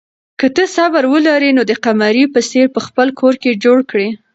[0.39, 4.09] که ته صبر ولرې نو د قمرۍ په څېر به خپل کور جوړ کړې.